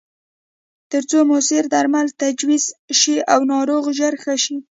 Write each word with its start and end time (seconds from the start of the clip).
ترڅو 0.89 1.19
موثره 1.29 1.67
درمل 1.73 2.07
تجویز 2.21 2.65
شي 2.99 3.15
او 3.33 3.39
ناروغ 3.51 3.83
ژر 3.97 4.13
ښه 4.23 4.33
شي. 4.43 4.57